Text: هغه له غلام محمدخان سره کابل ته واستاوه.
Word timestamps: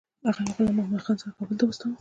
هغه 0.27 0.41
له 0.47 0.51
غلام 0.55 0.75
محمدخان 0.79 1.15
سره 1.21 1.35
کابل 1.37 1.55
ته 1.59 1.63
واستاوه. 1.65 1.89